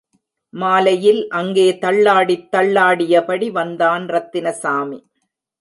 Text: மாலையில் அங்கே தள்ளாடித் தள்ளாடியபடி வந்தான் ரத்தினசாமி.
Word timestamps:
மாலையில் 0.53 1.29
அங்கே 1.29 1.77
தள்ளாடித் 1.81 2.47
தள்ளாடியபடி 2.55 3.49
வந்தான் 3.51 4.05
ரத்தினசாமி. 4.07 4.99